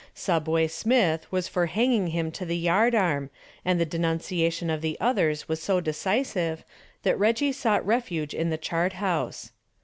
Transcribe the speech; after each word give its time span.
"Subway" 0.15 0.67
Smith 0.67 1.31
was 1.31 1.47
for 1.47 1.67
hanging 1.67 2.07
him 2.07 2.31
to 2.31 2.43
the 2.43 2.57
yard 2.57 2.95
arm, 2.95 3.29
and 3.63 3.79
the 3.79 3.85
denunciation 3.85 4.71
of 4.71 4.81
the 4.81 4.97
others 4.99 5.47
was 5.47 5.61
so 5.61 5.79
decisive 5.79 6.63
that 7.03 7.19
Reggie 7.19 7.51
sought 7.51 7.85
refuge 7.85 8.33
in 8.33 8.49
the 8.49 8.57
chart 8.57 8.93
house. 8.93 9.51